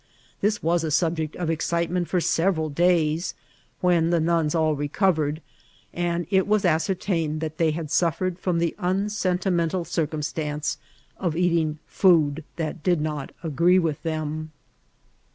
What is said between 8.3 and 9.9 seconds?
from the unsentimental